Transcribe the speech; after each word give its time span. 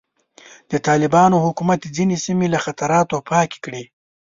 د 0.71 0.73
طالبانو 0.87 1.43
حکومت 1.45 1.81
ځینې 1.95 2.17
سیمې 2.25 2.47
له 2.53 2.59
خطراتو 2.65 3.17
پاکې 3.29 3.57
کړې. 3.65 3.83